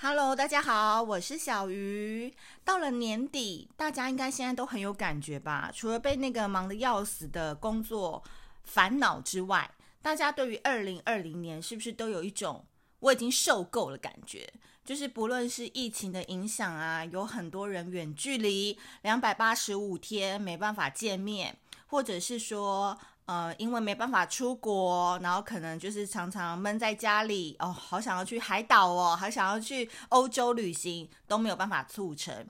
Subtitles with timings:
[0.00, 2.32] Hello，大家好，我是小鱼。
[2.64, 5.72] 到了年底，大家应该现在都很有感觉吧？
[5.74, 8.22] 除了被那个忙得要死的工作
[8.62, 9.68] 烦恼之外，
[10.00, 12.64] 大家对于二零二零年是不是都有一种
[13.00, 14.48] 我已经受够了感觉？
[14.84, 21.58] 就是不论是疫情的影响啊，有很多人远距离两百八十五天没办法见面，
[21.88, 22.96] 或者是说。
[23.28, 32.46] 呃，因为没办法出国，然后可能就是常常闷在家里哦，好想要去海岛哦，还想要去欧洲旅行，都没有办法促成，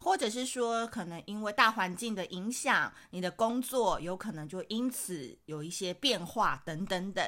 [0.00, 7.22] 或者是说，可能因为大环境的影响，你的工作有可能就因此有一些变化等等等。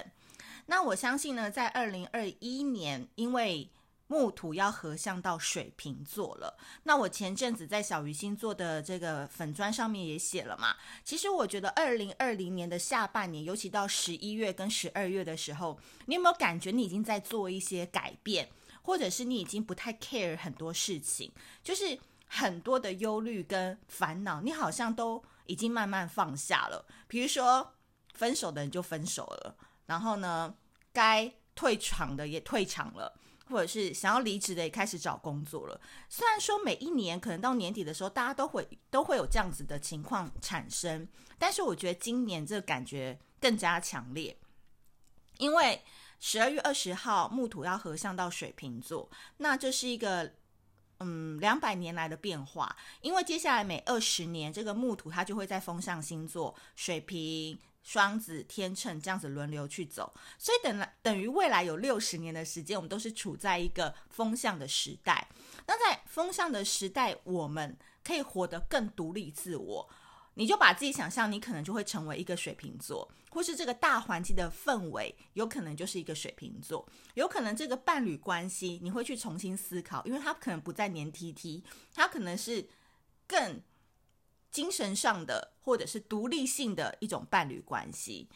[0.64, 3.68] 那我相信呢，在二零二一年，因为
[4.06, 6.58] 木土要合相到水瓶座了。
[6.82, 10.76] 那我前阵子在小鱼星座的这个粉砖上面也写了嘛。
[11.02, 18.48] 其实我觉得二零二零年的下半年，尤其到十一月跟十二月的时候，你有没有感觉你已经在做一些改变，
[18.82, 21.32] 或者是你已经不太 care 很多事情，
[21.62, 26.84] 就是很多的忧虑跟烦恼，你好像都已经慢慢放下了。
[27.08, 27.74] 比如说
[28.12, 30.54] 分手的人就分手了，然后呢，
[30.92, 33.18] 该退场的也退场了。
[33.46, 35.80] 或者是想要离职的也开始找工作了。
[36.08, 41.06] 虽然说每一年可能到年底的时候，大家都会都会有这样子的情况产生，
[41.38, 44.36] 但是我觉得今年这个感觉更加强烈，
[45.38, 45.82] 因为
[46.20, 50.32] 十二月二十号木土要合相到水瓶座，那这是一个
[51.00, 57.58] 嗯两百年来的变化，因为接下来每二十年这个木土它就会在风象星座水瓶。
[57.84, 65.28] 双子、天秤这样子轮流去走，所以等来等于未来有六十年的时间，我们都是处在一个风向的时代。
[65.66, 69.88] 那在风向的时代，我们可以活得更独立自我。
[70.36, 81.62] 你就把自己想象，你可能就会成为一个水瓶座，或是这个大环境的氛围有可能就是一个水瓶座，有可能这个伴侣关系你会去重新思考，因为他可能不再黏 T T，
[81.94, 82.66] 他可能是
[83.28, 83.60] 更。
[84.54, 88.28] 精神上的或者是独立性的一种伴侣关系，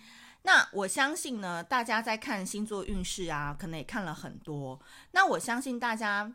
[0.42, 4.80] 那我相信呢，大家在看星座运势啊，可能也看了很多。
[5.12, 6.34] 那我相信大家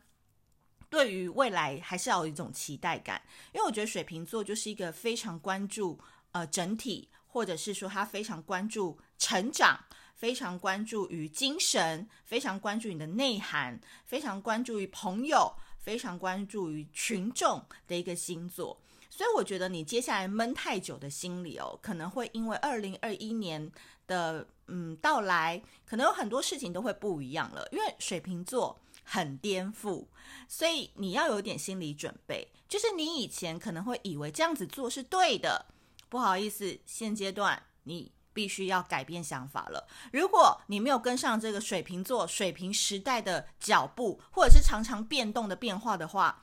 [0.89, 3.21] 对于未来还是要有一种期待感，
[3.51, 5.99] 因为我觉得水瓶座就是一个非常关注
[6.31, 9.77] 呃整体，或者是说他非常关注成长，
[10.15, 18.79] 非常关注于精神，非常关注你的内涵，非常关注于朋友，非常关注于群众的一个星座。
[19.15, 23.71] 所以我觉得你接下来闷太久的心理哦，可能会因为二零二一年
[24.07, 27.63] 的嗯到来，可能有很多事情都会不一样了。
[27.71, 30.07] 因为水瓶座很颠覆，
[30.47, 32.51] 所以你要有点心理准备。
[32.67, 35.67] 就是你以前可能会以为这样子做是对的，
[36.09, 39.87] 不好意思，现阶段你必须要改变想法了。
[40.11, 46.41] 如果你没有跟上这个水瓶座水瓶时代的脚步，或者是常常变动的变化的话，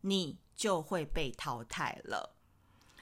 [0.00, 0.36] 你。
[0.58, 2.36] 就会被淘汰了，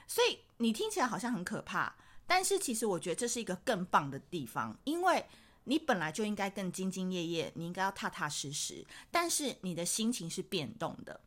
[0.07, 1.97] 所以你听起来好像很可怕，
[2.27, 5.25] 但是其实我觉得这是一个更棒的地方，因为
[5.63, 11.19] 你本来就应该更兢兢业业，你应该要踏踏实实，但是你的心情是变动的，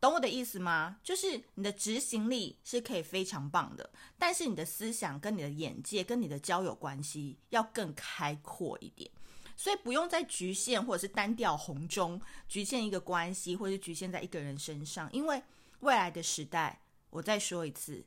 [0.00, 0.96] 懂我的意思吗？
[1.02, 9.10] 就是你的执行力是可以非常棒的，但是你的思想跟你的眼界跟你的交友关系要更开阔一点。
[9.56, 15.42] 所以不用再局限或者是单调红中局限一个关系，或者是局限在一个人身上，因为。
[15.84, 16.80] 未来的时代，
[17.10, 18.06] 我再说一次，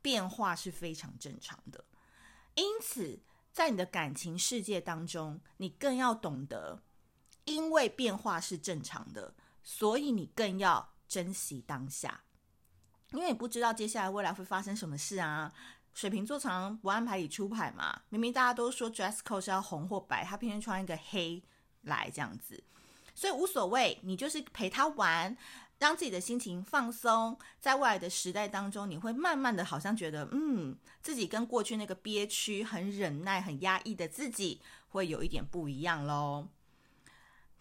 [0.00, 1.84] 变化是非常正常的。
[2.54, 3.20] 因此，
[3.52, 6.82] 在你的感情世界当中，你更要懂得，
[7.44, 12.22] 因为变化是正常的，所以你更要珍惜当下。
[13.12, 15.52] 因为你不知道接下来未来会发生什么事啊。
[15.92, 21.42] 水瓶座常常不安排你出牌嘛，明明大家都说 dress code 是要红或白，他偏偏穿一个黑
[21.82, 22.62] 来这样子，
[23.14, 25.36] 所以无所谓，你就是陪他玩。
[25.80, 36.48] 让自己的心情放松，在未来的时代当中，你会慢慢的好像觉得，嗯，自己跟过去那个憋屈、很忍耐、很压抑的自己，会有一点不一样喽。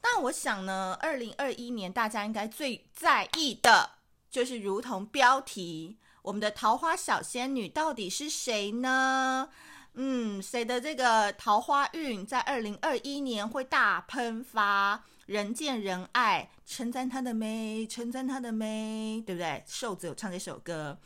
[0.03, 3.91] 那我想呢，二零二一年大家应该最在意的，
[4.29, 9.49] 就是如同标题，我们的桃花小仙女到底是谁呢？
[9.94, 15.05] 嗯，谁的这个桃花运在二零二一年会大喷发？
[15.29, 19.64] 人见人爱，称赞她的美，称赞她的美，对不对？
[19.67, 20.97] 瘦子有唱这首歌，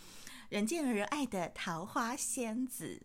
[0.47, 3.01] 人见人爱的桃花仙子。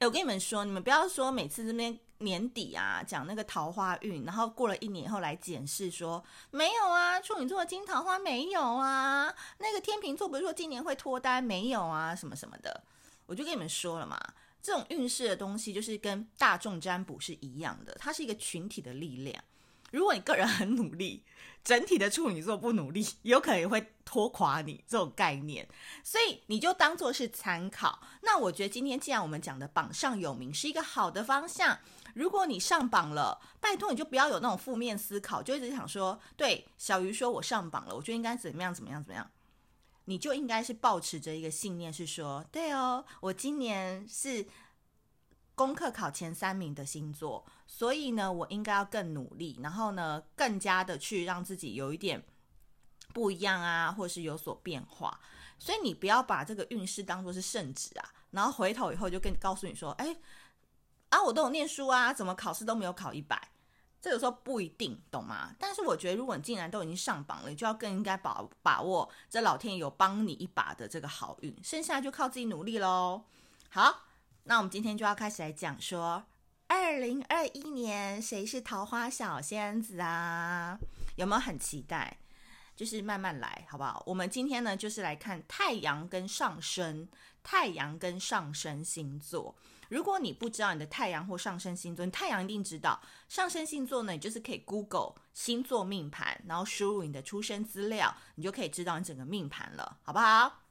[0.00, 12.82] 哎，我跟你们说，你们不要说每次这边年底啊讲那个桃花运，然后过了一年以后来检视说没有啊，处女座的金桃花没有啊，那个天秤座不是说今年会脱单没有啊，什么什么的，
[13.26, 14.20] 我就跟你们说了嘛，
[14.60, 19.40] 这种运势的东西就是跟大众占卜是一样的，它是一个群体的力量。
[19.90, 21.24] 如果你个人很努力，
[21.64, 25.68] 整体的处女座不努力，有可能会拖垮你这种概念，
[26.02, 28.00] 所以你就当做是参考。
[28.22, 31.78] 那我觉得今天既然我们讲的榜上有名是一个好的方向，
[32.14, 39.30] 如果你上榜了，拜托你就不要有那种负面思考，就一直想说，对，小鱼说我上榜了，我就应该怎么样怎么样怎么样，
[40.04, 44.46] 你就应该是抱持着一个信念，是说，对哦，我今年是。
[45.58, 52.24] 功课考前三名的星座，所以呢，我应该要更努力，然后呢，更加的去让自己有一点
[53.12, 55.18] 不一样啊，或是有所变化。
[55.58, 60.16] 所以你不要把这个运势当作是圣旨啊，然后回头以后就跟告诉你说，哎，
[61.08, 63.50] 啊，我都有念书啊，怎么考试都没有考一百？
[64.00, 65.52] 这有时候不一定，懂吗？
[65.58, 73.24] 但是我觉得，如果你竟然都已经上榜了，你就要更应该把把握这老天有帮你一把的这个好运，剩下就靠自己努力喽。
[73.70, 74.04] 好。
[74.48, 76.24] 那我们今天就要开始来讲说，
[76.68, 80.78] 二零二一年谁是桃花小仙子啊？
[81.16, 82.16] 有没有很期待？
[82.74, 84.02] 就是慢慢来，好不好？
[84.06, 87.06] 我们今天呢，就是来看太阳跟上升，
[87.42, 89.54] 太阳跟上升星座。
[89.90, 92.98] 如果你不知道你的太阳或上升星座，你太阳一定知道。
[93.28, 100.62] 上升星座呢，你就是可以 Google 星座命盘，然后输入你的出生资料，你就可以知道你整个命盘了，好不好？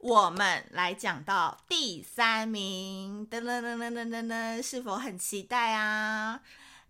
[0.00, 6.40] 我们来讲到第三名，噔噔噔噔噔噔噔，是否很期待啊？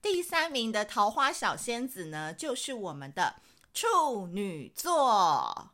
[0.00, 3.34] 第三名的桃花小仙子呢，就是我们的
[3.74, 5.72] 处女座。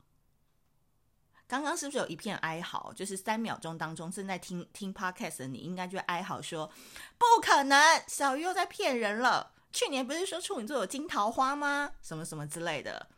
[1.46, 2.90] 刚刚是不是有一片哀嚎？
[2.94, 6.72] 就是三秒钟当中正在听听 podcast 的你，应该就哀嚎说
[7.18, 9.52] ：“不可能，小鱼又在骗人了。
[9.74, 11.90] 去年不是说处女座有金桃花吗？
[12.00, 13.08] 什么什么之类的。”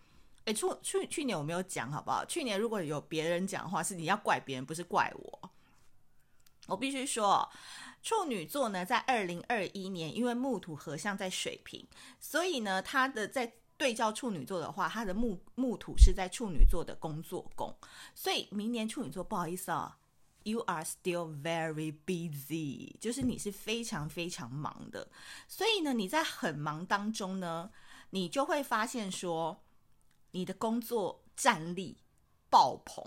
[0.48, 2.24] 哎，去去去年我没有讲，好不好？
[2.24, 5.50] 去年如果有别人讲话，是你要怪别人，不是怪我。
[6.66, 7.46] 我必须说，
[8.02, 11.86] 处女座呢，在二零二一年，因为木土合相在水瓶，
[12.18, 17.76] 所以呢，他的在对照处女座的话，他的木木土是在处女座的工作宫，
[18.14, 19.98] 所以明年处女座不好意思啊
[20.44, 25.10] ，You are still very busy，就是你是非常非常忙的，
[25.46, 27.70] 所以呢，你在很忙当中呢，
[28.10, 29.62] 你就会发现说。
[30.32, 31.96] 你的工作战力
[32.50, 33.04] 爆棚，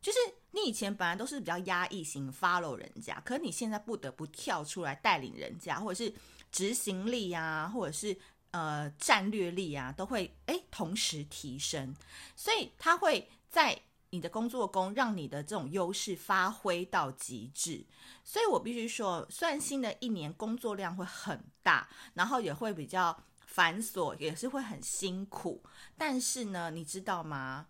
[0.00, 0.18] 就是
[0.50, 6.14] 你以前本来都是比较压抑型，follow 人家，可是你现在不得不跳出来带领人家，或者是
[6.50, 8.16] 执行力啊，或者是
[8.52, 11.94] 呃战略力啊，都会诶同时提升，
[12.36, 13.80] 所以他会在
[14.10, 17.84] 你的工作中让你的这种优势发挥到极致。
[18.22, 23.22] 所以我必须说，虽然新的一年工作量会很大，然后也会比较。
[23.46, 25.62] 繁琐也是会很辛苦，
[25.96, 27.68] 但是呢，你知道吗？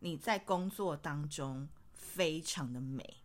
[0.00, 3.22] 你在工作当中非常的美。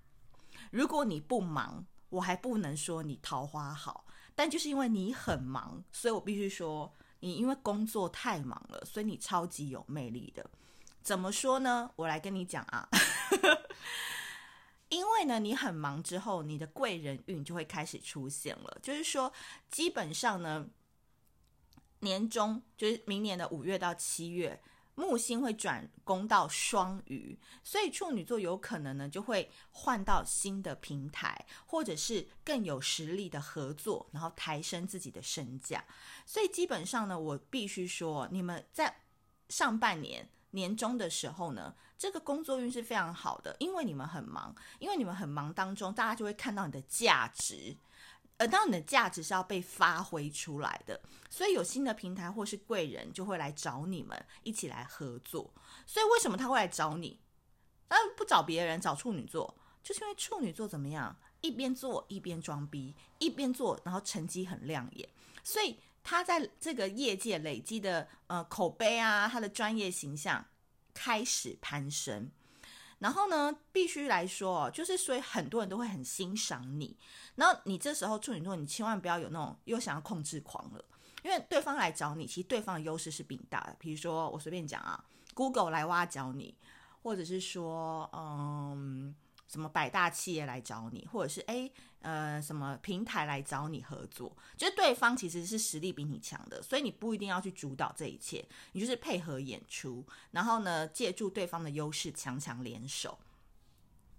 [0.72, 10.50] 如果你不忙，我还不能说你桃花好，但就是因为你很忙，所以我必须说你因为工作太忙了，所以你超级有魅力的。
[11.02, 11.92] 怎么说呢？
[11.98, 12.88] 我来跟你讲啊，
[14.88, 18.80] 因为呢，你很忙之后，你的贵人运就会开始出现了。
[18.82, 19.34] 就是说，
[19.70, 20.66] 基本上呢。
[22.00, 24.62] 年终就是明年的五月到七月，
[24.96, 35.84] 木星会转攻到双鱼，所以处女座有可能呢就会换到新的平台，或者是更有实力的合作，然后抬升自己的身价。
[36.26, 38.94] 所以基本上呢，我必须说，你们在
[39.48, 47.78] 上半年年终的时候呢，这个工作运是非常好的，因为你们很忙，因为你们很忙当中，大家就会看到你的价值。
[48.40, 55.54] 而当你的价值是要被发挥出来的，所以有新的平台或是贵人就会来找你们一起来合作。
[55.86, 57.20] 所以为什么他会来找你？
[57.90, 61.16] 呃，不找别人，找处女座，就是因为处女座怎么样？
[61.42, 65.08] 一边做一边装逼，一边做然后成绩很亮眼，
[65.44, 70.46] 所以他在这个业界累积的呃口碑啊，他的专业形象
[70.94, 72.32] 开始攀升。
[73.00, 76.96] 然后呢，必须来说，就是所以很多人都会很欣赏你。
[77.36, 80.86] 然后你这时候处女座，你千万不要有那种又想要控制狂了，
[81.24, 83.76] 因为对方来找你，其实对方的优势是比你大的。
[83.80, 85.04] 比如说，我随便讲啊
[85.34, 86.56] ，Google 来挖角你，
[87.02, 89.16] 或者是说，嗯。
[89.50, 91.70] 什么百大企业来找你，或者是诶
[92.02, 103.18] 呃什么平台来找你合作，就是对方其实是实力比你强的，所以你不一定要去主导这一切，你就是配合演出，然后呢借助对方的优势强强联手，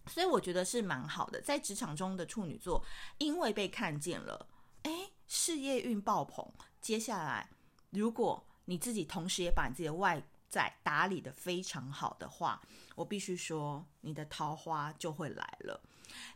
[0.06, 1.40] 所以我觉得是蛮好的。
[1.40, 2.84] 在职场中的处女座，
[3.18, 4.48] 因为被看见了，
[4.82, 6.52] 诶，事业运爆棚。
[6.80, 7.48] 接下来，
[7.90, 10.20] 如果你自己同时也把你自己的外
[10.50, 12.60] 在打理得非常好的话，
[12.96, 15.80] 我必须说，你的桃花就会来了。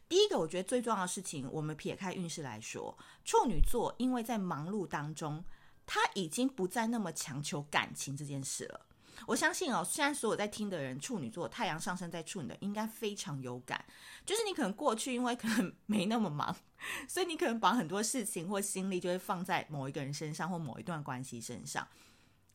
[0.09, 5.45] 第一个，我觉得最重要的事情，我们撇开运势来说，处女座因为在忙碌当中，
[5.85, 8.87] 他已经不再那么强求感情这件事了。
[9.27, 13.85] 我相信哦，现在所有在听的人，处女座太阳上升在处女的，应该非常有感。
[14.25, 16.55] 就是你可能过去因为可能没那么忙，
[17.09, 21.87] 所以你可能把很多事情或心力就会放在某一个人身上或某一段关系身上，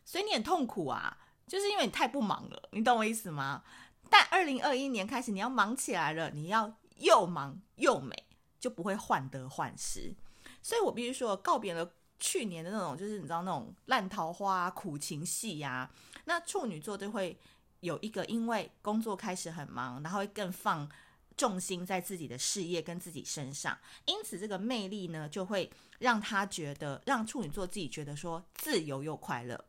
[0.06, 1.18] 所以你很痛苦啊，
[1.50, 3.64] 就是因为你太不忙了，你懂我意思吗？
[4.10, 8.16] 但二零二一年开始，你要忙起来了，你要又忙又美，
[8.60, 10.14] 就不会患得患失。
[10.62, 15.90] 所以我必须说，告别了去年的那种，就是你知道那种烂桃花、苦情戏呀。
[16.26, 17.38] 那处女座就会
[17.80, 20.90] 有一个，因为工作开始很忙，然后会更放
[21.38, 29.66] 重心在自己的事业跟自己身上，因此这个魅力呢，就会让他觉得，让处女座自己觉得说自由又快乐。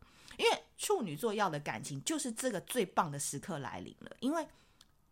[0.80, 4.48] 处女座要的感情就是这个最棒的时刻来临了，因为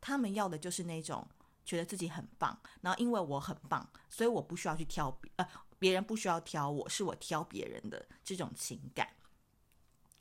[0.00, 1.28] 他们要的就是那种
[1.62, 5.46] 觉得自己很棒，然后因为我很棒，所以我不需要去挑别，呃，
[5.78, 9.06] 别人不需要挑我，是我挑别人的这种情感。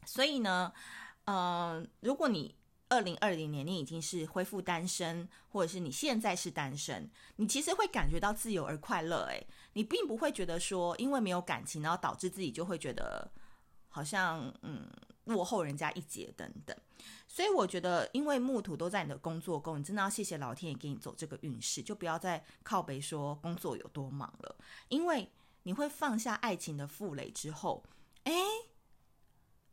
[0.06, 0.74] 所以呢，
[1.24, 2.54] 呃，如果你
[2.89, 9.24] 二零二零年你已经是恢复单身，或者是你现在是单身，你其实会感觉到自由而快乐。
[9.27, 13.32] 诶，你并不会觉得说因为没有感情，然后导致自己就会觉得。
[13.89, 14.86] 好像嗯
[15.27, 16.75] 落后人家一截等等，
[17.27, 24.55] 所以我觉得，因为木土都在你的工作宫，你真的要谢谢老天爷给你走这个运势，就不要再靠北说工作有多忙了，
[24.89, 25.31] 因为
[25.63, 27.84] 你会放下爱情的负累之后，
[28.24, 28.34] 诶，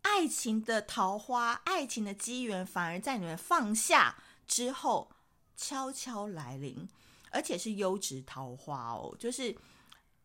[0.03, 5.11] 爱情的桃花、爱情的机缘反而在你们放下之后
[5.57, 6.89] 悄悄来临，
[7.31, 9.57] 而且是优质桃花哦，就是。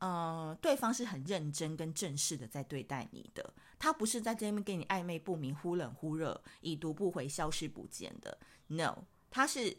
[0.01, 8.38] 嗯，对方是很认真跟正式的在对待你的，他不是在这边跟你暧昧不明、忽冷忽热、已读不回、消失不见的。
[8.67, 9.75] No，他是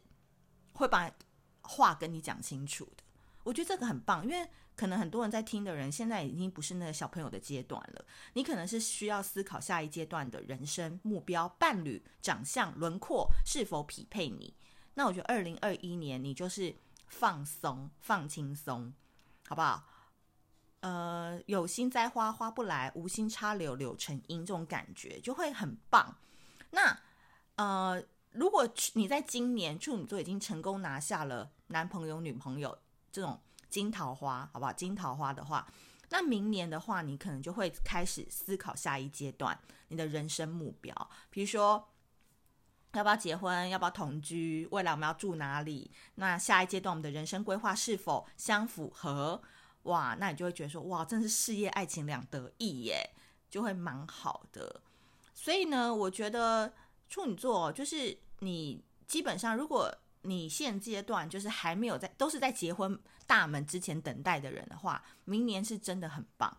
[0.72, 1.12] 会把
[1.60, 3.04] 话跟你讲清楚的。
[3.44, 14.54] 我觉得这个很棒，因为可能很多人在听的人现在已经不是那个小朋友的阶段了，你可能是需要思考下一阶段的人生目标、伴侣、长相、轮廓是否匹配你。
[14.94, 16.74] 那我觉得二零二一年你就是
[17.08, 18.92] 放松、放轻松，
[19.46, 19.86] 好不好？
[20.80, 26.16] 呃，有心栽花花不来，无心插柳柳成荫，这种感觉就会很棒。
[26.70, 26.98] 那
[27.56, 32.78] 呃，如果你在今年处女座已经成功拿下了男朋友、女朋友
[33.12, 34.72] 这种金桃花，好不好？
[34.72, 35.70] 金桃花的话，
[36.08, 39.58] 那明年的话，你可能就会开始思考下一阶段
[39.88, 41.90] 你的人生目标，比如说
[42.94, 45.90] 要不要结婚，要不要同居，未来我们要住哪里？
[46.14, 49.42] 那下一阶段我们的人生规划是否相符合？
[49.84, 53.10] 哇，那你就会觉得说，哇，真是事业爱情两得意耶，
[53.48, 54.80] 就会蛮好的。
[55.34, 56.72] 所以呢，我觉得
[57.08, 59.90] 处女座就是你基本上，如果
[60.22, 66.54] 你现阶段就是还没有在，都是在结婚大门之前等待的人的话，明年是真的很棒。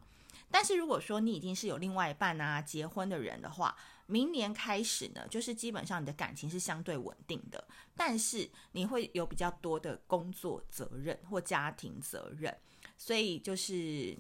[0.50, 7.63] 但是如果说你已经是有另外一半啊，结婚的人的话，明年开始呢，就是基本上你的感情是相对稳定的，
[7.96, 12.58] 但是你会有比较多的工作责任或家庭责任。
[13.03, 14.15] 所以就是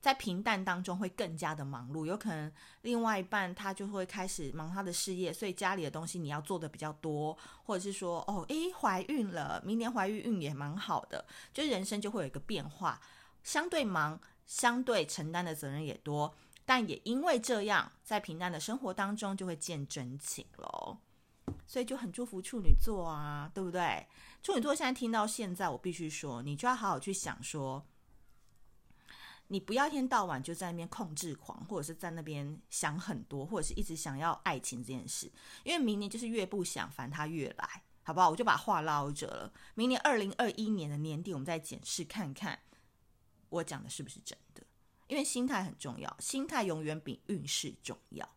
[0.00, 2.50] 在平淡当中会更加的忙碌，有可能
[2.80, 12.98] 另外一半他就会开始忙他的事业，所以家里的东西你要做的比较多，或者是说哦，诶，怀孕了，明年怀孕孕也蛮好的，就人生就会有一个变化，
[13.42, 20.96] 相对忙，相对承担的责任也多，但也因为这样，在平淡的生活当中就会见真情喽，
[21.66, 24.06] 所以就很祝福处女座啊，对不对？
[24.42, 27.84] 处女座现在听到现在，我必须说，你就要好好去想说。
[29.48, 35.30] 你不要一天到晚就在那边控制狂，或者是在那边想很多，或者是一直想要爱情这件事，
[35.62, 38.30] 因为明年就是越不想，烦他越来，好不好？
[38.30, 39.52] 我就把话捞着了。
[39.74, 42.58] 明年二零二一年的年底，我们再检视看看，
[43.50, 44.62] 我讲的是不是真的？
[45.06, 48.28] 因为心态很重要，心态永远比运势重要。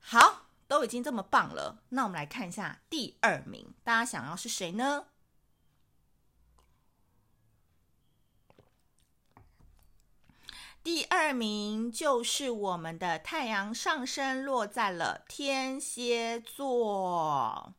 [0.00, 5.06] 好，都已经这么棒了，那我们来看一下第二名，大家想要是谁呢？
[10.82, 17.74] 第二名就是我们的太阳上升落在了天蝎座。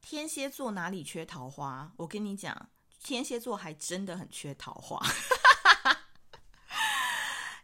[0.00, 1.90] 天蝎座哪里缺桃花？
[1.96, 2.68] 我跟你讲，
[3.02, 5.00] 天蝎座还真的很缺桃花。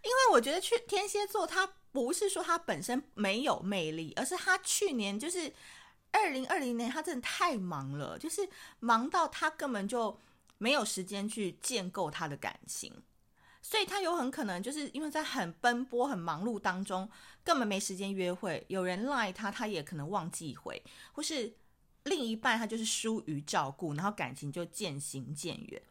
[0.02, 5.54] 因为我觉得去天蝎座，他不是说他本身没有魅力，而是他去年就是
[6.10, 8.48] 二零二零年，他真的太忙了，就是
[8.80, 10.18] 忙到他根本就。
[10.58, 12.92] 没有时间去建构他的感情，
[13.62, 17.08] 所以他有很可能就是因为在很奔波、很忙碌当中，
[17.44, 18.64] 根本没时间约会。
[18.68, 20.82] 有人赖他，他也可能忘记回，
[21.12, 21.52] 或是
[22.04, 25.82] 另一半他就是疏于照顾，然后感情就渐行渐远。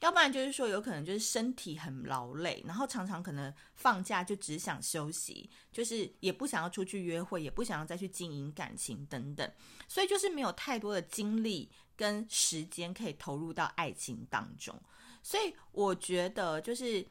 [0.00, 9.50] 要不然就是说有可能就是身体很劳累，然后常常可能放假就只想休息，就是也不想要出去约会，也不想要再去经营感情等等，
[9.88, 14.80] 所以就是没有太多的精力跟时间可以投入到爱情当中。
[15.22, 17.06] 所以我觉得就是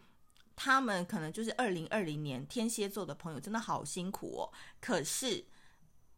[0.56, 5.46] 他们可能就是二零二零年天蝎座的朋友真的好辛苦哦，可是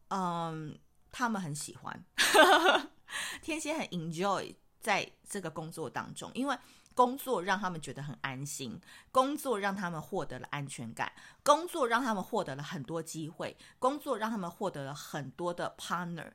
[0.09, 0.77] 嗯，
[1.11, 2.05] 他们很喜欢。
[3.41, 6.57] 天蝎很 enjoy 在这个工作当中，因为
[6.93, 8.79] 工作让他们觉得很安心，
[9.11, 11.11] 工作让他们获得了安全感，
[11.43, 16.31] 工作让他们获得了很多机会，工作让他们获得了很多的 partner。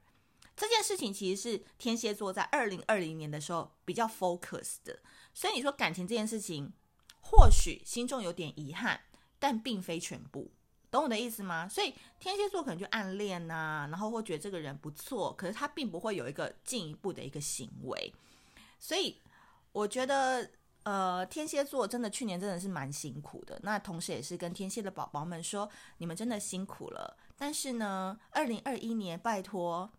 [0.61, 4.99] 这件事情其实是天蝎座在二零二零年的时候比较 focus 的，
[5.33, 6.71] 所以你说感情这件事情，
[7.23, 9.01] 或许心中有点遗憾，
[9.39, 10.53] 但并非全部。
[10.91, 11.67] 懂我的意思吗？
[11.67, 18.13] 所以天蝎座可能就暗恋呐、然后会觉得这个人不错，可是他并不会有一个进一步的一个行为。
[18.79, 19.17] 所以
[19.73, 20.51] 我觉得，
[20.83, 23.59] 呃，天蝎座真的去年真的是蛮辛苦的。
[23.63, 27.17] 那同时也是跟天蝎的宝宝们说，你们真的辛苦了。
[27.37, 29.91] 但是呢，二零二一年拜托，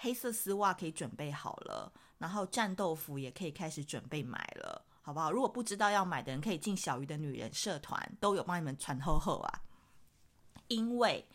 [0.00, 5.30] 黑色丝袜可以准备好了，然后战斗服也可以开始准备买了，好不好？
[5.30, 9.60] 如果不知道要买的人，可以进小鱼的女人社团，都有帮你们传厚厚啊。
[10.68, 11.26] 因为，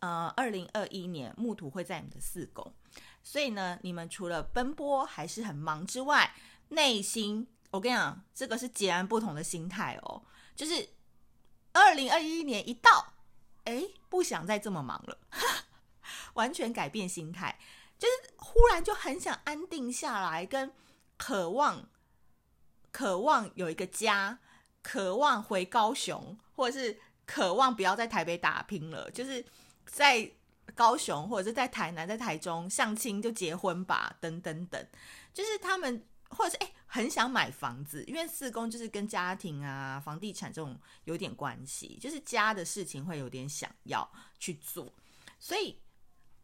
[0.00, 2.72] 呃，二零二一年木土会在你们的四宫，
[3.22, 6.34] 所以呢，你们除了奔波还是很忙之外，
[6.68, 10.22] 内心我跟你讲，这个是截然不同的心态哦。
[10.54, 10.90] 就是
[11.72, 13.14] 二零二一年一到，
[13.64, 15.18] 哎，不想再这么忙了，
[16.34, 17.58] 完全改变心态，
[17.98, 20.72] 就是忽然就很想安定下来，跟
[21.16, 21.88] 渴望，
[22.92, 24.38] 渴望有一个家，
[24.82, 26.98] 渴望回高雄，或者是。
[27.30, 29.44] 渴望不要在台北打拼了，就是
[29.84, 30.26] 在
[30.74, 34.88] 高雄或者是在台南、在台中相亲就结婚吧，等等等。
[35.34, 44.90] 就是他们或者是哎，很想买房子，因为四宫就是跟家庭啊、房地产这种有点关系，就是家的事情会有点想要去做。
[45.38, 45.78] 所以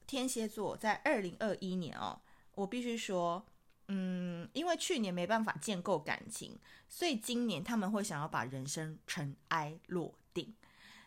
[0.06, 2.20] 天蝎座在二零二一年哦，
[2.54, 3.44] 我必须说，
[3.88, 10.54] 嗯，因为去年没办法建构感情，所以今年他们会想要把人生尘埃落定。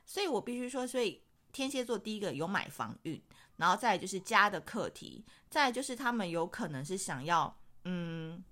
[0.05, 3.21] 所以我必须说，所以天蝎座第一个有买房运，
[3.57, 8.43] 然后再就是家的课题，再就是他们有可能是想要嗯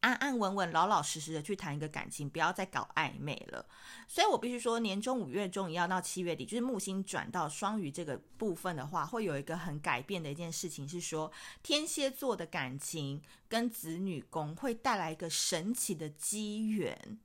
[0.00, 3.66] 安安稳稳、老老实实的去谈一个感情，不要再搞暧昧了。
[4.06, 11.30] 所以我必须说，年中五月中也要到七月底，就是木星转到双鱼这个部分的话，会有一个很改变的一件事情，是说
[11.62, 17.18] 天蝎座的感情跟子女宫会带来一个神奇的机缘。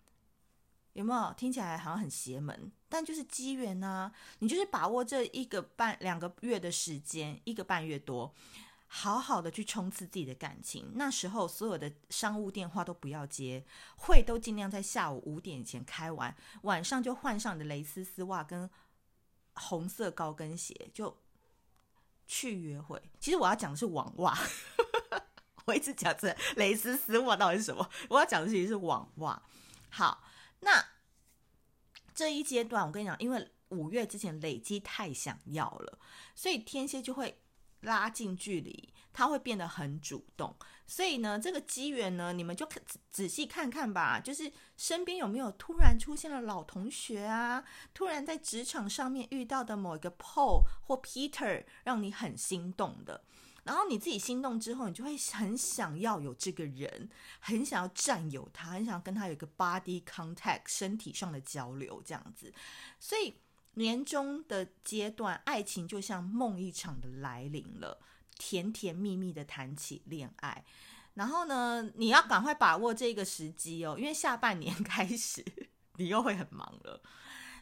[0.93, 2.71] 有没有听起来好像很邪门？
[2.88, 8.31] 但就是机缘呐，你就是把握这一个半两个月的时间，一个半月多，
[8.95, 10.91] 好好的去冲刺自己的感情。
[10.93, 13.65] 那时候所有的商务电话都不要接，
[13.97, 18.69] 会都尽量在下午五点前开完，晚上就换上你的蕾丝丝袜跟
[19.56, 21.17] 红色高跟鞋就
[22.27, 23.01] 去约会。
[23.19, 24.38] 其实我要讲的是网袜，
[25.65, 27.89] 我一直讲这蕾丝丝袜到底是什么？
[28.10, 29.41] 我要讲的其实是网袜。
[29.89, 30.23] 好。
[30.60, 30.86] 那
[32.13, 35.99] 这一阶段，我跟你讲，因为五月之前累积太想要了，
[36.36, 37.41] 所以天蝎就会
[37.84, 40.56] 拉近距离，他会变得很主动。
[40.86, 53.24] 所以呢，这个机缘呢，你们就仔仔细看看吧，就是身边有没有突然出现了老同学啊，突然在职场上面遇到的某一个 Paul 或 Peter，让你很心动的。
[53.63, 62.54] 然后你自己心动之后，你就会很想要有这个人，很想要占有他，很想要跟他有一个 body contact，身体上的交流这样子。
[63.00, 63.34] 所以
[63.73, 67.99] 年终的阶段，爱情就像梦一场的来临了，
[68.38, 70.63] 甜甜蜜蜜的谈起恋爱。
[71.15, 75.43] 然后呢，你要赶快把握这个时机哦，因为下半年开始
[75.97, 77.01] 你又会很忙了，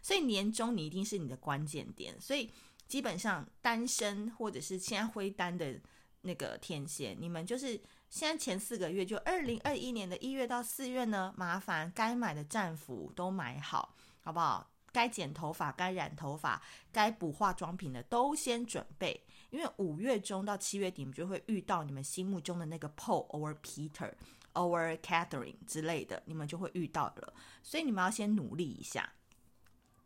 [0.01, 2.19] 所以年终你一定是你的关键点。
[2.19, 2.51] 所以
[2.87, 5.79] 基本上单身或者是现在灰单的。
[6.23, 7.69] 那个天蝎，你们就是
[8.11, 14.70] 现在前四个月，就二零二一年的一月到四月呢，麻烦该买的战服都买好，好不好？
[14.91, 24.13] 该剪头发、该染头发、该补化妆品的都先准备，因为五月中到七月底，你们就会遇到你们心目中的那个 Paul or Peter
[24.53, 29.13] or Catherine 之类的，你们就会遇到了，所以你们要先努力一下。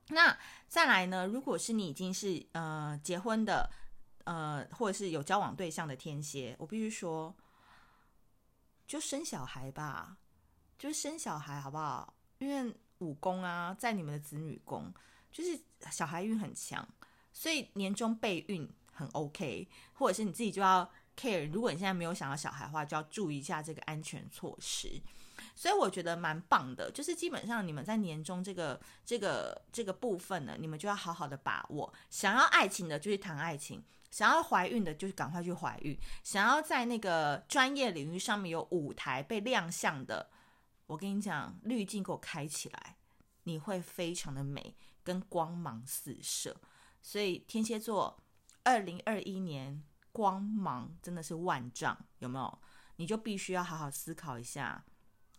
[0.09, 3.69] 那再来呢，如果是你已经是呃结婚的。
[4.25, 7.31] 呃，或者是有交往对象的天蝎，我必须说，
[8.87, 10.17] 就生小孩吧，
[10.79, 12.11] 就生小孩好不好？
[12.39, 14.93] 因为武功啊，在你们的子女宫，
[15.31, 15.59] 就是
[15.91, 16.87] 小孩运很强，
[17.33, 25.01] 所以年终备孕很 OK，或者是你自己就要 care，如果你现在没有想要小孩的话，就要注意一下这个安全措施。
[25.53, 31.93] 所以我觉得蛮棒的，就是基本上你们在年终这个这个这个部分呢，你们就要好好的把握。
[32.09, 40.29] 想要爱情的就去谈爱情，想要怀孕的就是赶快去怀孕，想要在那个专业领域上面有舞台被亮相的，
[40.87, 42.97] 我跟你讲，滤镜给我开起来，
[43.43, 46.55] 你会非常的美，跟光芒四射。
[47.01, 48.23] 所以天蝎座，
[48.63, 52.61] 二零二一年光芒真的是万丈，有没有？
[52.97, 54.83] 你就必须要好好思考一下。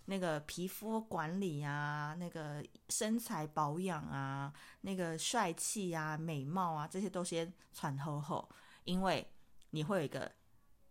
[0.09, 8.49] 那个皮肤管理啊，那个身材保养啊，那个帅气啊，美貌啊，这些都先喘后后，
[8.85, 9.33] 因为
[9.71, 10.31] 你会有一个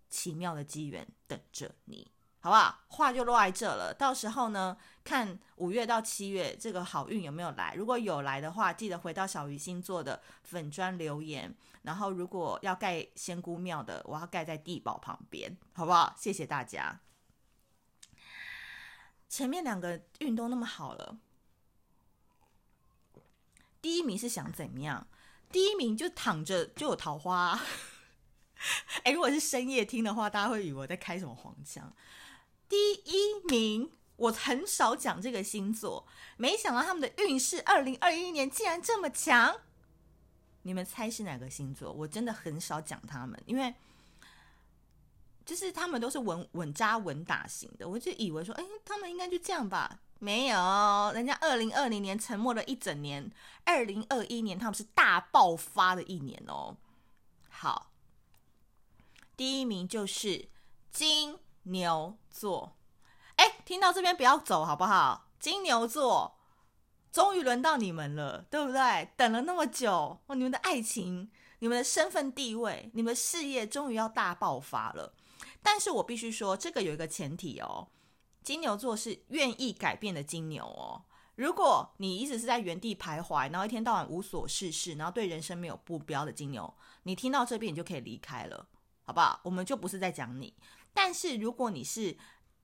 [0.09, 2.11] 奇妙的机缘等着你，
[2.45, 2.79] 好不好？
[2.89, 3.91] 话就落在这了。
[3.91, 7.73] 到时候呢，看五月到七月这个好运有没有来。
[7.73, 11.51] 如果有来的话，记得回到小鱼星座的粉砖留言。
[11.81, 16.13] 然后，如果要盖仙姑庙的，我要盖在地堡旁边，好不好？
[16.15, 16.99] 谢谢大家。
[19.27, 21.17] 前面两个运都那么好了，
[23.81, 25.07] 第一名是想怎样？
[25.51, 27.59] 第一名就躺着就有桃花。
[29.03, 31.91] 哎，如果是深夜听的话，大家会以为我在开什么黄腔。
[32.67, 39.61] 第一名，我很少讲这个星座，没想到他们的运势二零二一年竟然这么强。
[40.63, 41.91] 你们猜是哪个星座？
[41.91, 43.73] 我真的很少讲他们，因为。
[45.45, 49.99] 就是他们都是稳稳扎稳打型的，我就以为说，哎，他们应该就这样吧？
[50.17, 50.57] 没有，
[51.13, 53.31] 人家二零二零年沉默了一整年，
[53.63, 56.75] 二零二一年他们是大爆发的一年哦。
[57.47, 57.91] 好，
[59.37, 60.49] 第一名就是
[60.91, 62.75] 金牛座。
[63.35, 65.27] 哎，听到这边不要走好不好？
[65.39, 66.37] 金牛座，
[67.11, 69.11] 终于轮到你们了，对不对？
[69.15, 75.13] 等了那么久，哦，你们的爱情、你们的身份地位、你们的事业，终于要大爆发了。
[75.61, 77.89] 但是我必须说，这个有一个前提哦，
[78.41, 81.03] 金牛座是愿意改变的金牛哦。
[81.35, 86.73] 如果你一直是在原地徘徊，然后一天到晚无所事事，然后对人生没有目标的金牛，
[87.03, 88.67] 你听到这边你就可以离开了，
[89.05, 89.39] 好不好？
[89.43, 90.53] 我们就不是在讲你。
[90.93, 92.17] 但是如果你是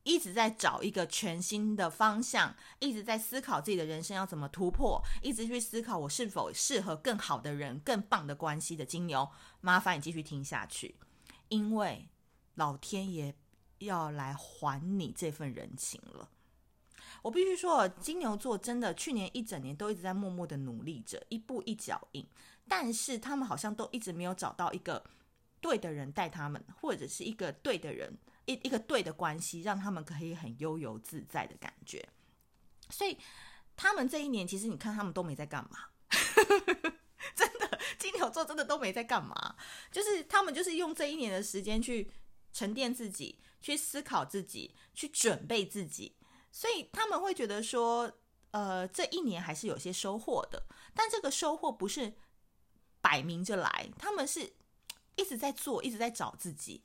[0.04, 9.30] 一直在找一个全新的方向，一直在思考自己的人生要怎么突破，一直去思考我是否适合更好的人、更棒的关系的金牛，
[9.62, 10.96] 麻烦你继续听下去，
[11.48, 12.10] 因为。
[12.56, 13.34] 老天爷
[13.80, 16.30] 要来还你这份人情了。
[17.22, 22.28] 我必须说，金牛座真的去年一整年都一直在默默的努力着，一步一脚印。
[22.68, 25.02] 但是他们好像都一直没有找到一个
[25.62, 32.06] 对的人带他们，或者是一个对的人，一一个对的关系，让他们可以很悠游自在的感觉。
[32.90, 33.18] 所以
[33.78, 35.88] 他们这一年，其实你看他们都没在干嘛，
[37.34, 39.56] 真的，金牛座真的都没在干嘛，
[39.92, 42.12] 就是他们就是用这一年的时间去。
[42.54, 46.18] 沉淀自己，去思考自己，去准备自己，
[46.52, 48.12] 所以他们会觉得说，
[48.52, 50.62] 呃，这一年还是有些收获的。
[50.94, 52.14] 但这个收获不是
[53.00, 54.52] 摆明着来，他们是
[55.22, 56.84] 一直在做，一直在找自己。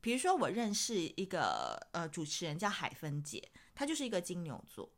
[0.00, 4.90] 比如说，我认识一个呃主持人叫海芬姐，她就是一个金牛座。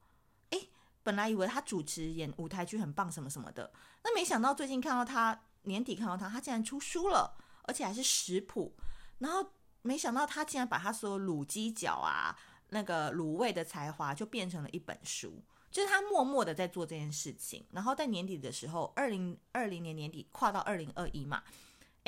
[0.50, 0.70] 诶，
[1.02, 3.72] 本来以为她主持演舞台剧很棒，什么什么的，
[4.02, 8.74] 那没想到最近看到她年底看到她，她竟然出书了，而且还是食谱，
[9.18, 9.52] 然后。
[9.82, 12.36] 没想到她竟然把她所有卤鸡脚啊，
[12.70, 15.40] 那个卤味的才华，就变成了一本书。
[15.70, 21.44] 就是他默默的在做这件事情，然后在年底的时候，二零二零年年底跨到二零二一嘛，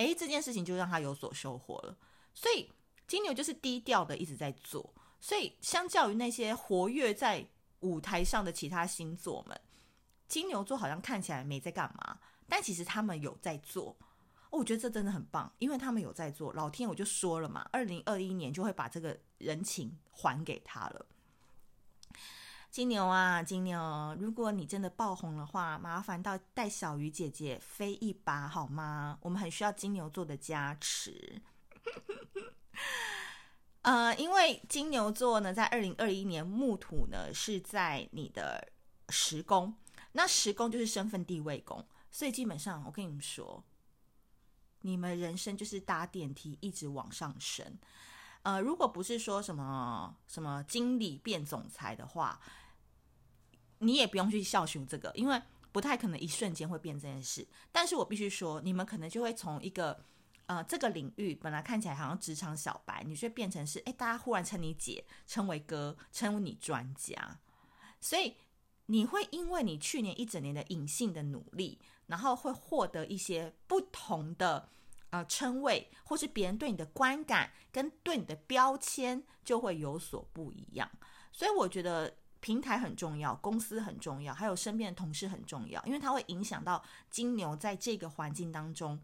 [0.00, 1.96] 诶，这件事情就让他有所收获了。
[2.34, 2.70] 所以
[3.06, 7.46] 金牛就是低调的一直在做，所以相较于那些活跃在
[7.80, 9.60] 舞台上的其他星座们，
[10.28, 13.96] 金牛座好像看起来没在干嘛，但其实他们有在做。
[14.50, 16.52] 我觉得这真的很棒，因为他们有在做。
[16.54, 21.06] 老天，我就说了嘛，二零二一年就会把这个人情还给他了。
[22.70, 29.18] 金牛啊，金牛，如果你真的爆红的话，麻烦到带小鱼姐姐飞一把好吗？
[29.22, 31.42] 我们很需要金牛座的加持。
[33.82, 38.68] 呃，因为金牛座呢，在二零二一年木土呢是在你的
[39.08, 39.74] 十宫，
[40.12, 43.64] 那十宫就是身份地位宫，所以基本上我跟你们说。
[44.82, 47.78] 你们人生就是搭电梯一直往上升，
[48.42, 52.40] 呃，如果不是说什么什么经理变总裁的话，
[53.80, 57.46] 你也不用去笑寻这个，因为不太可能一瞬间会变这件事。
[57.70, 60.02] 但是我必须说，你们可能就会从一个
[60.46, 67.38] 呃这个领域本来看起来好像职场小白，你却变成是哎，大家忽然称你姐，称为哥，称你专家，
[68.00, 68.36] 所以
[68.86, 71.80] 你会因为你去年一整年的隐性的努力。
[72.10, 74.68] 然后会获得一些不同的
[75.10, 80.90] 呃称谓，或是别人对你的观感跟对你的标签就会有所不一样。
[81.30, 89.00] 所以我觉得平台很重要，公司很重要，还有身边的同事很重要，因为它会影响到金牛在这个环境当中，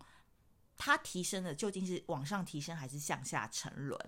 [0.77, 3.99] 它提升的究竟是往上提升还是向下沉沦。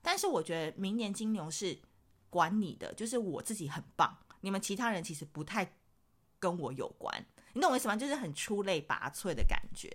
[0.00, 1.78] 但是我觉得明年金牛是
[2.30, 5.74] 管你的，就是我自己很棒，你们其他人其实不太
[6.38, 7.96] 跟我有关，你懂我意思吗？
[7.96, 9.94] 就是很出类拔萃的感觉。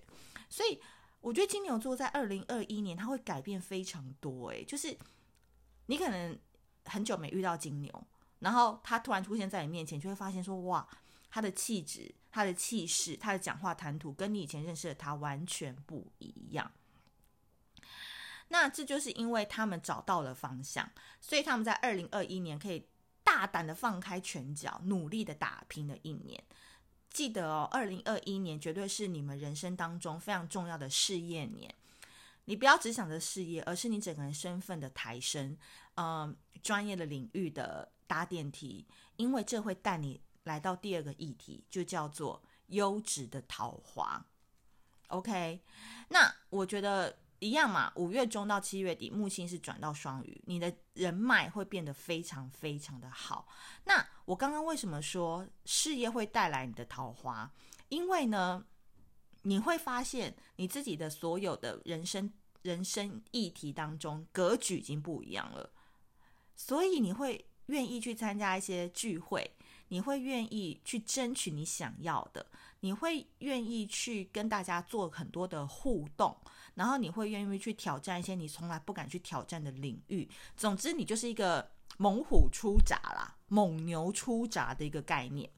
[0.49, 0.79] 所以
[1.21, 4.97] 我觉得金牛座在二零二一年它会改变非常多，诶，就是
[5.87, 6.39] 你可能
[6.85, 8.07] 很久没遇到金牛，
[8.39, 10.87] 然后他突然出现在你面前，就会发现说哇，
[11.29, 16.71] 他的气质、他的气势、他的讲话谈吐，跟你以前认识的他完全不一样。
[18.47, 20.89] 那这就是因为他们找到了方向，
[21.21, 22.87] 所以他们在二零二一年可以
[23.23, 26.43] 大胆的放开拳脚，努力的打拼的一年。
[27.11, 31.73] 记得哦，二零二一年绝对是你们人生当中非常重要的事业年。
[32.49, 35.55] 你不要只想着事业，而是你整个人身份的抬升，
[35.97, 44.25] 嗯，专业的领域的搭电梯，因为这会带你来到第二个议题，就叫做优质的桃花。
[45.09, 45.61] OK，
[46.09, 47.15] 那我觉得。
[47.41, 53.47] 一样嘛，五月中到七月底，木星是转到双鱼，你的人脉会变得非常非常的好。
[53.85, 57.49] 那我刚刚为什么说事业会带来你的桃花？
[57.87, 58.65] 因为呢，
[59.43, 62.29] 你会发现你自己的所有的人生
[62.61, 65.69] 人生议题当中，格局已经不一样了，
[66.55, 69.51] 所以你会愿意去参加一些聚会，
[69.87, 72.45] 你会愿意去争取你想要的，
[72.81, 76.35] 你会愿意去跟大家做很多的互动。
[76.75, 80.29] 然后你会愿意去挑战一些你从来不敢去挑战的领域。
[80.55, 85.49] 总之，你就是一个猛虎出闸啦，猛牛出闸的一个概念。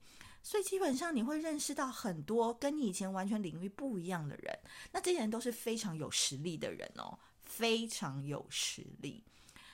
[0.44, 4.60] 所以基本上你会认识到很多跟你以前完全领域不一样的人。
[4.92, 9.24] 那这些人都是非常有实力的人哦，非常有实力。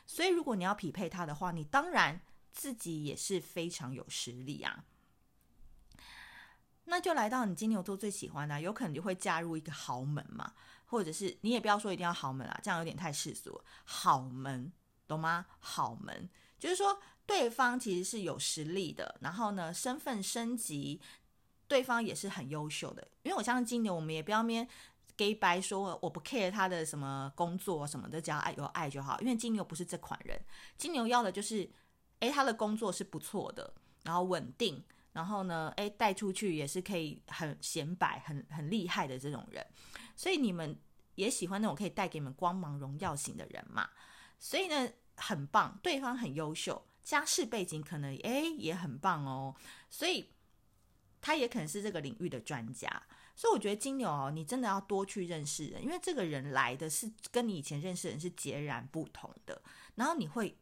[0.06, 4.86] 所以如果你要匹配他的话，你当然自己也是非常有实力啊。
[6.86, 10.54] 那就来到你金牛座最喜欢的，有可能就会嫁入一个豪门嘛。
[10.90, 13.64] 或者是你也不要说一定要豪门啦，这样有点太世俗了。
[13.84, 14.72] 好门，
[15.06, 15.46] 懂吗？
[15.60, 16.98] 好门就是说
[17.28, 21.00] 对方其实是有实力的，然后呢，身份升级，
[21.68, 23.08] 对方也是很优秀的。
[23.22, 24.68] 因为我相信金牛，我们也不要面
[25.16, 29.20] 给白说我不 care 他的什么工作什么的，只要爱有爱就好。
[29.20, 30.40] 因为金牛不是这款人，
[30.78, 31.70] 金牛要的就是，
[32.22, 39.66] 诶，他的工作是不错的，然后稳定，然后呢，诶，带出去也是可以很显摆、很很厉害的这种人。
[40.16, 40.80] 所以你们
[41.16, 43.90] 也喜欢那种可以带给你们光芒荣耀型的人嘛？
[44.40, 49.56] 所以呢，很棒，对方很优秀，家世背景可能诶也很棒哦。
[49.90, 50.30] 所以
[51.22, 53.02] 他也可能是这个领域的专家。
[53.34, 59.62] 所以我觉得金牛哦，你真的要多去认识人，因为这个人来的是跟你以前认识的人是截然不同的。
[59.96, 60.58] 然后你会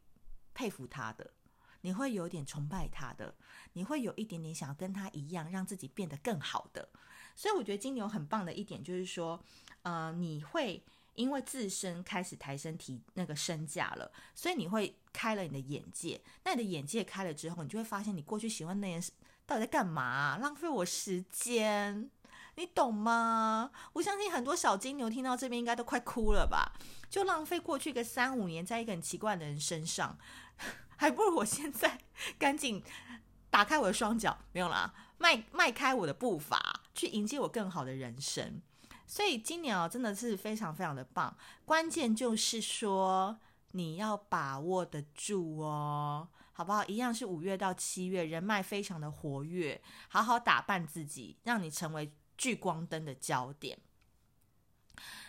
[0.54, 1.34] 佩服他的，
[1.82, 3.34] 你会有点崇拜他的，
[3.74, 6.88] 你会有一点点想要跟他一样，让自己变得更好的。
[7.36, 9.42] 所以我觉得金牛很棒的一点就是说，
[9.82, 10.84] 呃，你会
[11.16, 16.20] 因为自身开始抬升提那个身价了，所以你会开了你的眼界。
[16.44, 19.14] 那你的眼界开了之后，你就会发现你过去喜欢那件事
[19.46, 20.38] 到底在干嘛？
[20.40, 22.10] 浪费我时间，
[22.56, 23.72] 你懂吗？
[23.94, 26.74] 我相信很多小金牛听到这边应该都快哭了吧？
[27.10, 30.18] 就浪费过去个三五年在一个很奇怪的人身上，
[30.98, 32.00] 还不如我现在
[32.38, 32.84] 赶紧
[33.50, 34.94] 打开我的双脚，没有啦。
[35.18, 38.62] 迈迈开我的步伐，去迎接我更好的人生。
[39.08, 41.34] 所以金牛真的是非常非常的棒。
[41.64, 43.38] 关键就是说，
[43.76, 46.84] 你要把握得住哦，好不好？
[46.86, 53.78] 一样是五月到七月，人脉非常的活跃，好好打扮自己，让你成为聚光灯的焦点。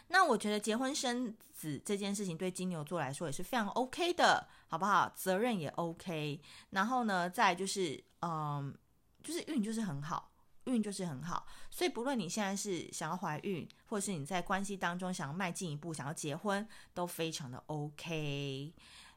[0.08, 5.12] 那我觉得结婚生子这件事情对金牛座来说也是非常 OK 的，好不好？
[5.14, 6.40] 责任也 OK。
[6.70, 8.76] 然后呢，再就是嗯。
[9.22, 10.30] 就是运就是很好，
[10.66, 18.72] 运就是很好，所以不论你现在是想要怀孕，或是你在关系当中想要迈进一步，想要结婚，都非常的 OK。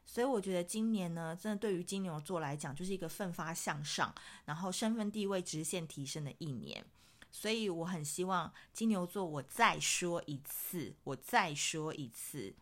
[0.06, 4.12] 所以我觉得今年呢，真的对于金牛座来讲，就是一个奋发向上，
[4.44, 6.84] 然后身份地位直线提升的一年。
[7.30, 12.54] 所以我很希望金牛座，我再说一次，我再说一次，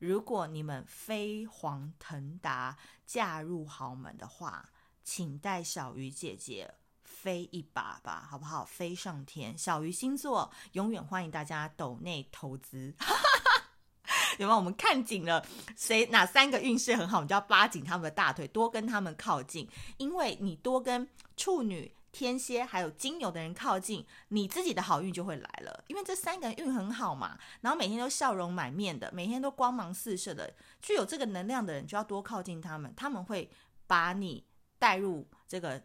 [0.00, 4.70] 如果你们飞黄腾达，嫁入豪门的话，
[5.04, 6.74] 请带小鱼姐姐。
[7.20, 8.64] 飞一把吧，好不好？
[8.64, 12.94] 飞上天，小鱼星座永远欢迎大家抖内投资。
[14.38, 14.56] 有没有？
[14.56, 15.44] 我们看紧了
[15.76, 25.82] 谁哪三个运势很好，你就要扒紧他们的大腿，多跟他们靠近，因为你多跟处女、天蝎还有金牛的人靠近，你自己的好运就会来了。
[25.88, 33.50] 因为这三个人运很好嘛，然后每天都笑容满面的，每天都光芒四射的，具有这个能量的人就要多靠近他们，他们会
[33.88, 34.46] 把你
[34.78, 35.82] 带入这个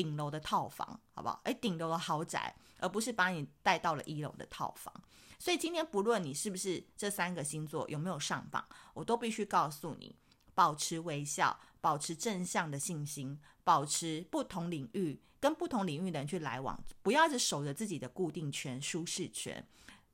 [0.00, 1.38] 顶楼的套房，好不好？
[1.44, 4.94] 诶，顶楼的豪宅，而不是把你带到了一楼的套房。
[5.38, 10.16] 所以今天不论你是不是这三个星座有没有上榜，我都必须告诉你，
[10.54, 19.62] 保持微笑，保持正向的信心，保持不同领域跟不同领域的人去来往，不要一直守着自己的固定圈、舒适圈，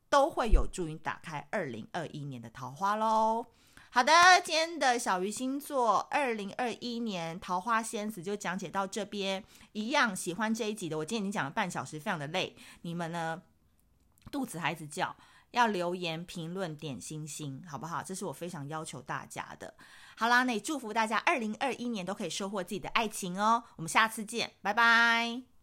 [0.09, 3.47] 都会有助于打开二零二一年的桃花喽。
[3.97, 4.13] 好的，
[4.45, 9.43] 今天的小鱼星座二零二一年桃花仙子就讲解到这边。
[9.73, 13.41] 一样喜欢这一集的，我今天已经讲了半小时，非常的累，你们呢？
[14.31, 15.17] 肚子孩子叫，
[15.53, 18.03] 要留言评论点星星，好不好？
[18.03, 19.73] 这是我非常要求大家的。
[20.15, 23.65] 好啦，那也祝福大家二零二一年都可以收获自己的爱情哦。
[23.77, 25.56] 我们下次见，拜拜。